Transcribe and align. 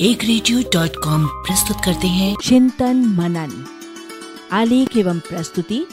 एक 0.00 0.24
radio 0.24 0.62
dot 0.72 0.90
com 1.04 1.26
प्रस्तुत 1.26 1.76
करते 1.84 2.06
हैं। 2.06 2.36
चिंतन 2.44 2.96
मनन 2.96 3.66
आलेख 4.52 4.96
एवं 4.96 5.20
प्रस्तुति 5.20 5.86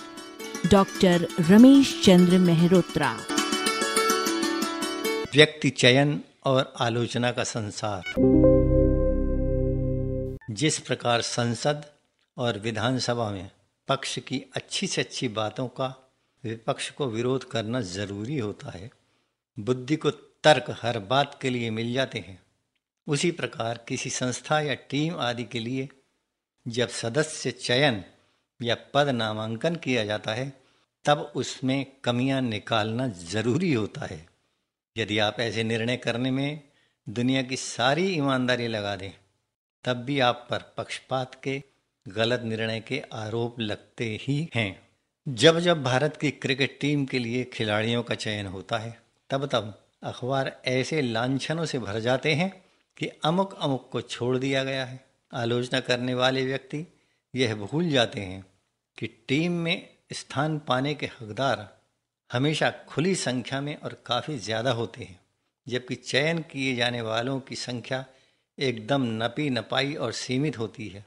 डॉक्टर 0.72 1.28
रमेश 1.40 2.02
चंद्र 2.06 2.38
मेहरोत्रा। 2.38 3.18
व्यक्ति 5.34 5.70
चयन 5.70 6.22
और 6.46 6.74
आलोचना 6.80 7.32
का 7.32 7.44
संसार। 7.44 8.04
जिस 10.52 10.80
प्रकार 10.80 11.22
संसद 11.22 11.86
और 12.38 12.60
विधानसभा 12.60 13.32
में 13.32 13.50
पक्ष 13.88 14.20
की 14.20 14.46
अच्छी 14.56 14.88
से 14.88 15.02
अच्छी 15.02 15.28
बातों 15.28 15.68
का 15.68 16.12
विपक्ष 16.44 16.90
को 16.90 17.08
विरोध 17.08 17.44
करना 17.44 17.82
ज़रूरी 17.82 18.38
होता 18.38 18.72
है 18.72 18.92
बुद्धि 19.60 19.96
को 19.96 20.12
तर्क 20.12 20.78
हर 20.82 21.00
बात 21.00 21.40
के 21.42 21.50
लिए 21.50 21.70
मिल 21.70 21.94
जाते 21.94 22.20
हैं। 22.20 22.44
उसी 23.08 23.32
प्रकार 23.32 23.86
किसी 23.88 24.10
संस्था 24.10 24.60
या 24.60 24.74
टीम 24.74 25.16
आदि 25.16 25.44
के 25.44 25.60
लिए 25.60 25.90
जब 26.68 26.90
सदस्य 26.90 27.52
चयन 27.52 28.04
या 28.62 28.78
पद 28.94 29.10
नामांकन 29.10 29.76
किया 29.76 30.06
जाता 30.06 30.34
है, 30.34 30.54
तब 31.06 31.32
उसमें 31.36 31.86
कमियाँ 32.04 32.42
निकालना 32.42 33.08
ज़रूरी 33.08 33.74
होता 33.74 34.06
है। 34.06 34.26
यदि 34.98 35.20
आप 35.20 35.40
ऐसे 35.40 35.64
निर्णय 35.64 35.98
करने 35.98 36.32
में 36.32 36.62
दुनिया 37.10 37.42
की 37.42 37.56
सारी 37.56 38.08
ईमानदारी 38.08 38.68
लगा 38.68 38.96
दें, 38.96 39.12
तब 39.84 39.94
भी 39.94 40.20
आप 40.20 40.48
पर 40.50 40.74
पक्षपात 40.78 41.42
के, 41.44 41.64
गलत 42.08 42.42
निर्णय 42.42 42.80
के 42.80 43.04
आरोप 43.14 43.60
लगते 43.60 44.20
ही 44.22 44.50
हैं। 44.56 44.90
जब 45.30 45.60
जब 45.60 45.84
भारत 45.84 46.18
की 46.18 46.32
क्रिकेट 46.32 46.78
टीम 46.82 47.06
के 47.06 47.20
लिए 47.20 47.44
खिलाड़ियों 47.44 48.04
का 48.04 48.16
चयन 48.16 48.46
होता 48.46 48.78
है, 48.78 49.02
तब 49.30 49.46
तब 49.46 49.88
अखबार 50.04 50.62
ऐसे 50.66 51.02
लांछनों 51.02 51.66
से 51.66 51.80
भर 51.80 52.00
जाते 52.00 52.34
हैं 52.34 52.63
कि 52.98 53.08
अमुक 53.26 53.54
अमुक 53.54 53.90
को 53.92 54.02
छोड़ 54.02 54.38
दिया 54.38 54.64
गया 54.64 54.86
है। 54.86 55.04
आलोचना 55.34 55.80
करने 55.80 56.14
वाले 56.14 56.46
व्यक्ति 56.46 56.86
यह 57.34 57.56
भूल 57.56 57.90
जाते 57.90 58.22
हैं 58.22 58.46
कि 58.98 59.08
टीम 59.28 59.52
में 59.52 59.90
स्थान 60.14 60.58
पाने 60.60 60.94
के 60.94 61.06
हकदार 61.06 61.68
हमेशा 62.32 62.70
खुली 62.90 63.16
संख्या 63.16 63.62
में 63.62 63.76
और 63.76 64.02
काफ़ी 64.06 64.38
ज़्यादा 64.38 64.72
होते 64.72 65.04
हैं, 65.04 65.20
जबकि 65.68 65.96
चयन 65.96 66.40
किए 66.42 66.76
जाने 66.76 67.02
वालों 67.02 67.40
की 67.40 67.56
संख्या 67.56 68.06
एकदम 68.58 69.04
नपी 69.24 69.50
नपाई 69.50 69.94
और 69.94 70.12
सीमित 70.12 70.58
होती 70.58 70.88
है। 70.88 71.06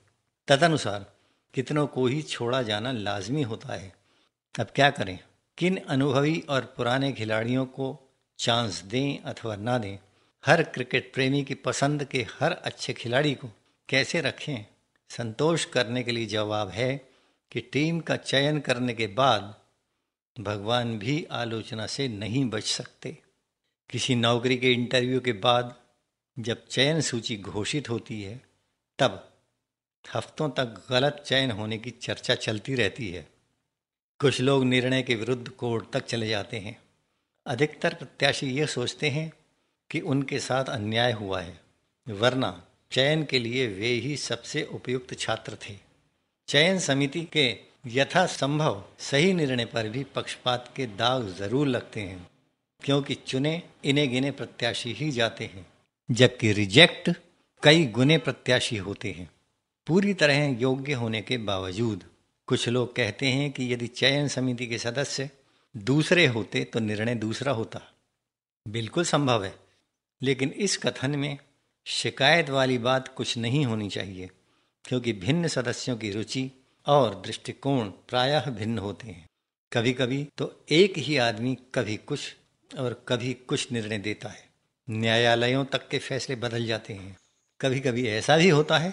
तदनुसार 0.49 1.07
कितनों 1.55 1.87
को 1.87 2.07
ही 2.07 2.23
छोड़ा 2.23 2.63
जाना 2.63 2.93
लाजमी 2.93 3.43
होता 3.43 3.73
है। 3.75 3.93
अब 4.55 4.67
क्या 4.75 4.91
करें? 4.91 5.19
किन 5.59 5.77
अनुभवी 5.89 6.39
और 6.49 6.75
पुराने 6.77 7.13
खिलाड़ियों 7.13 7.65
को 7.67 7.89
चांस 8.39 8.83
दें 8.83 9.19
अथवा 9.23 9.57
ना 9.57 9.79
दें? 9.79 9.99
हर 10.47 10.63
क्रिकेट 10.63 11.15
प्रेमी 11.15 11.45
की 11.45 11.55
पसंद 11.55 12.05
के 12.05 12.27
हर 12.41 12.53
अच्छे 12.53 12.93
खिलाड़ी 12.93 13.35
को 13.35 13.49
कैसे 13.89 14.21
रखें? 14.21 14.67
संतोष 15.11 15.65
करने 15.65 16.03
के 16.03 16.11
लिए 16.11 16.27
जवाब 16.27 16.69
है 16.69 17.09
कि 17.53 17.61
टीम 17.61 18.01
का 18.01 18.17
चयन 18.17 18.61
करने 18.61 18.95
के 18.95 19.07
बाद 19.07 19.61
भगवान 20.41 20.99
भी 20.99 21.27
आलोचना 21.31 21.87
से 21.87 22.09
नहीं 22.09 22.51
बच 22.51 22.65
सकते। 22.65 23.19
किसी 23.91 24.15
नौकरी 24.15 24.57
के 24.57 24.73
इंटरव्यू 24.73 25.21
के 25.21 25.33
बाद 25.33 25.77
जब 26.39 26.67
चयन 26.67 27.01
सूची 27.01 27.37
घोषित 27.37 27.91
होती 27.91 28.23
है, 28.23 28.41
तब 28.99 29.33
हफ्तों 30.15 30.51
तक 30.51 30.87
गलत 30.91 31.25
चयन 31.27 31.51
होने 31.51 31.79
की 31.79 31.91
चर्चा 31.91 32.35
चलती 32.35 32.75
रहती 32.75 33.09
है। 33.09 33.29
कुछ 34.19 34.41
लोग 34.41 34.65
निर्णय 34.65 35.03
के 35.03 35.15
विरुद्ध 35.15 35.49
कोर्ट 35.49 35.91
तक 35.93 36.05
चले 36.05 36.29
जाते 36.29 36.57
हैं। 36.57 36.83
अधिकतर 37.47 37.95
प्रत्याशी 37.95 38.47
ये 38.47 38.67
सोचते 38.67 39.11
हैं 39.11 39.33
कि 39.91 40.01
उनके 40.01 40.39
साथ 40.39 40.65
अन्याय 40.65 41.13
हुआ 41.13 41.41
है, 41.41 41.59
वरना 42.07 42.63
चयन 42.93 43.25
के 43.25 43.39
लिए 43.39 43.67
वे 43.69 43.89
ही 44.01 44.17
सबसे 44.17 44.63
उपयुक्त 44.73 45.15
छात्र 45.19 45.57
थे। 45.69 45.75
चयन 46.49 46.79
समिति 46.79 47.23
के 47.33 47.47
यथासंभव 47.87 48.83
सही 49.01 49.33
निर्णय 49.35 49.65
पर 49.65 49.89
भी 49.89 50.05
पक्षपात 50.05 50.73
के 50.77 50.87
दाग 50.87 51.29
ज़रूर 51.29 51.67
लगते 51.67 52.01
हैं, 52.01 52.27
क्योंकि 52.83 53.15
चुने 53.27 53.63
इन्हें 53.85 54.11
गिने 54.11 54.31
प्रत्याशी 54.31 54.93
ही 54.93 55.11
जाते 55.11 55.45
हैं, 55.45 55.67
जबकि 56.09 56.53
रिजेक्ट 56.53 57.11
कई 57.63 57.85
गुने 57.87 58.19
प्रत्याशी 58.19 58.77
होते 58.77 59.11
हैं। 59.13 59.31
पूरी 59.87 60.15
तरह 60.15 60.57
योग्य 60.61 60.93
होने 60.93 61.21
के 61.23 61.37
बावजूद, 61.39 62.05
कुछ 62.49 62.69
लोग 62.69 62.95
कहते 62.97 63.27
हैं 63.27 63.51
कि 63.51 63.73
यदि 63.73 63.87
चयन 63.87 64.29
समिति 64.29 64.67
के 64.67 64.79
सदस्य 64.79 65.31
दूसरे 65.75 66.27
होते 66.27 66.65
तो 66.65 66.81
निर्णय 66.81 67.15
दूसरा 67.15 67.53
होता। 67.53 67.81
बिल्कुल 68.67 69.05
संभव 69.05 69.45
है। 69.45 69.55
लेकिन 70.23 70.51
इस 70.51 70.77
कथन 70.77 71.11
में 71.11 71.37
शिकायत 71.87 72.51
वाली 72.51 72.79
बात 72.79 73.09
कुछ 73.09 73.37
नहीं 73.39 73.65
होनी 73.67 73.89
चाहिए, 73.89 74.31
क्योंकि 74.85 75.13
भिन्न 75.13 75.49
सदस्यों 75.49 75.97
की 75.97 76.11
रुचि 76.11 76.51
और 76.87 77.15
दृष्टिकोण 77.27 77.89
प्रायः 78.09 78.51
भिन्न 78.51 78.79
होते 78.79 79.07
हैं। 79.09 79.25
कभी 79.73 79.93
कभी 79.93 80.27
तो 80.39 80.51
एक 80.71 80.99
ही 80.99 81.17
आदमी 81.17 81.57
कभी 81.75 81.97
कुछ 81.97 82.35
और 82.71 83.05
कभी 83.09 83.33
कुछ 83.49 83.71
निर्णय 83.73 83.99
देता 83.99 84.29
है। 84.29 84.45
न्यायालयों 84.89 85.65
तक 85.65 85.89
के 85.89 85.99
फैसले 85.99 86.37
बदल 86.37 86.67
जाते 86.67 86.95
हैं। 86.95 87.17
कभी 87.61 87.81
कभी 87.81 88.07
ऐसा 88.09 88.37
भी 88.37 88.49
होता 88.49 88.79
है 88.79 88.93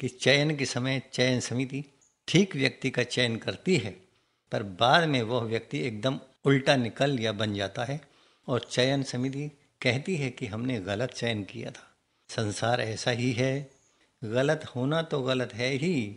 कि 0.00 0.08
चयन 0.08 0.56
के 0.56 0.64
समय 0.64 1.02
चयन 1.12 1.40
समिति 1.40 1.84
ठीक 2.28 2.56
व्यक्ति 2.56 2.90
का 2.90 3.02
चयन 3.02 3.36
करती 3.36 3.76
है, 3.76 3.90
पर 4.52 4.62
बाद 4.62 5.08
में 5.08 5.22
वह 5.22 5.40
व्यक्ति 5.40 5.80
एकदम 5.80 6.18
उल्टा 6.44 6.76
निकल 6.76 7.18
या 7.20 7.32
बन 7.32 7.54
जाता 7.54 7.84
है 7.84 8.00
और 8.48 8.68
चयन 8.70 9.02
समिति 9.02 9.50
कहती 9.82 10.16
है 10.16 10.30
कि 10.30 10.46
हमने 10.46 10.80
गलत 10.80 11.10
चयन 11.10 11.44
किया 11.44 11.70
था। 11.70 11.96
संसार 12.28 12.80
ऐसा 12.80 13.10
ही 13.10 13.32
है। 13.32 13.70
गलत 14.24 14.64
होना 14.76 15.02
तो 15.02 15.22
गलत 15.22 15.54
है 15.54 15.70
ही, 15.70 16.16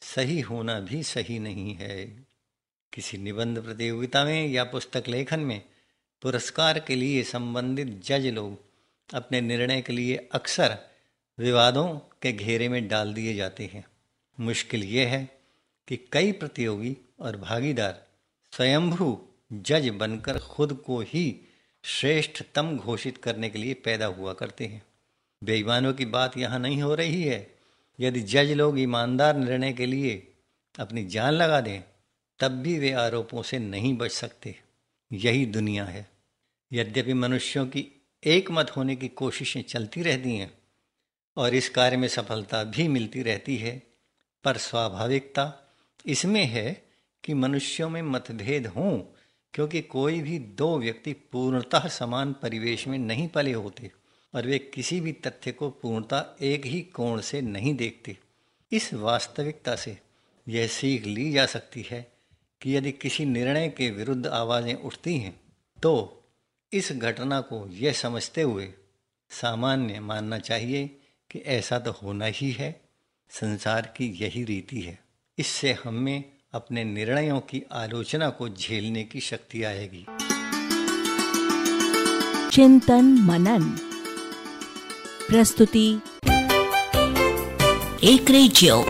सही 0.00 0.40
होना 0.40 0.80
भी 0.80 1.02
सही 1.02 1.38
नहीं 1.38 1.74
है। 1.74 2.26
किसी 2.92 3.18
निबंध 3.18 3.62
प्रतियोगिता 3.62 4.24
में 4.24 4.48
या 4.48 4.64
पुस्तक 4.64 5.04
लेखन 5.08 5.40
में 5.40 5.62
पुरस्कार 6.22 6.78
के 6.78 6.94
लिए 6.94 7.22
संबंधित 7.22 8.02
जज 8.04 8.26
लोग 8.26 8.58
अपने 9.14 9.40
निर्णय 9.40 9.80
के 9.80 9.92
लिए 9.92 10.28
अक्सर 10.32 10.78
विवादों 11.38 11.98
के 12.22 12.32
घेरे 12.32 12.68
में 12.68 12.88
डाल 12.88 13.14
दिए 13.14 13.34
जाते 13.34 13.70
हैं। 13.72 13.84
मुश्किल 14.40 14.84
ये 14.84 15.06
है 15.06 15.40
कि 15.88 16.08
कई 16.12 16.32
प्रतियोगी 16.32 16.96
और 17.20 17.36
भागीदार 17.36 18.06
स्वयंभू 18.52 19.28
जज 19.52 19.88
बनकर 19.88 20.38
खुद 20.38 20.72
को 20.86 21.00
ही 21.00 21.40
श्रेष्ठतम 21.84 22.76
घोषित 22.76 23.18
करने 23.18 23.50
के 23.50 23.58
लिए 23.58 23.74
पैदा 23.74 24.06
हुआ 24.06 24.32
करते 24.32 24.66
हैं। 24.66 24.82
बेईमानों 25.44 25.92
की 25.92 26.04
बात 26.04 26.38
यहाँ 26.38 26.58
नहीं 26.58 26.82
हो 26.82 26.94
रही 26.94 27.22
है। 27.22 27.54
यदि 28.00 28.20
जज 28.20 28.52
लोग 28.52 28.80
ईमानदार 28.80 29.36
निर्णय 29.36 29.72
के 29.72 29.86
लिए 29.86 30.32
अपनी 30.78 31.04
जान 31.06 31.32
लगा 31.32 31.60
दें, 31.60 31.82
तब 32.38 32.48
भी 32.48 32.78
वे 32.78 32.92
आरोपों 32.92 33.42
से 33.42 33.58
नहीं 33.58 33.96
बच 33.96 34.10
सकते। 34.10 34.56
यही 35.12 35.46
दुनिया 35.46 35.84
है। 35.84 36.10
यद्यपि 36.72 37.12
मनुष्यों 37.12 37.66
की 37.66 37.86
एक 38.24 38.50
मत 38.50 38.70
होने 38.70 38.96
की 38.96 39.08
कोशिशें 39.08 39.62
चलती 39.62 40.02
रहती 40.02 40.36
हैं, 40.36 40.58
और 41.36 41.54
इस 41.54 41.68
कार्य 41.68 41.96
में 41.96 42.08
सफलता 42.08 42.64
भी 42.64 42.88
मिलती 42.88 43.22
रहती 43.22 43.56
है, 43.56 43.82
पर 44.44 44.56
स्वाभाविकता 44.56 45.74
इसमें 46.06 46.44
है 46.44 46.82
कि 47.24 47.34
मनुष्यों 47.34 47.90
में 47.90 48.02
मतभेद 48.02 48.66
हों 48.66 49.19
क्योंकि 49.54 49.80
कोई 49.82 50.20
भी 50.20 50.38
दो 50.38 50.78
व्यक्ति 50.78 51.12
पूर्णतः 51.32 51.88
समान 51.88 52.32
परिवेश 52.32 52.86
में 52.88 52.98
नहीं 52.98 53.28
पले 53.28 53.52
होते 53.52 53.90
और 54.34 54.46
वे 54.46 54.58
किसी 54.74 55.00
भी 55.00 55.12
तथ्य 55.12 55.52
को 55.52 55.70
पूर्णतः 55.72 56.36
एक 56.42 56.66
ही 56.66 56.80
कोण 56.94 57.20
से 57.20 57.40
नहीं 57.40 57.74
देखते। 57.74 58.16
इस 58.72 58.92
वास्तविकता 58.94 59.74
से 59.76 59.96
यह 60.46 60.66
सीख 60.66 61.06
ली 61.06 61.30
जा 61.32 61.46
सकती 61.46 61.86
है 61.90 62.00
कि 62.60 62.76
यदि 62.76 62.92
किसी 62.92 63.24
निर्णय 63.24 63.68
के 63.68 63.90
विरुद्ध 63.90 64.26
आवाज़ें 64.26 64.74
उठती 64.74 65.16
हैं 65.18 65.40
तो 65.82 65.92
इस 66.72 66.92
घटना 66.92 67.40
को 67.40 67.66
यह 67.70 67.92
समझते 67.92 68.42
हुए 68.42 68.68
सामान्य 69.30 70.00
मानना 70.00 70.38
चाहिए 70.38 70.86
कि 71.30 71.38
ऐसा 71.38 71.78
तो 71.78 71.90
होना 71.92 72.24
ही 72.24 72.50
है, 72.52 72.80
संसार 73.30 73.92
की 73.96 74.06
यही 74.20 74.44
रीति 74.44 74.80
है। 74.80 74.98
इससे 75.38 75.72
हमें 75.84 76.24
अपने 76.52 76.84
निर्णयों 76.84 77.40
की 77.40 77.66
आलोचना 77.72 78.30
को 78.30 78.48
झेलने 78.48 79.04
की 79.04 79.20
शक्ति 79.20 79.62
आएगी। 79.62 80.06
चिंतन 82.52 83.04
मनन। 83.04 83.64
प्रस्तुति। 85.28 86.00
एक 88.04 88.30
रेडियो। 88.30 88.84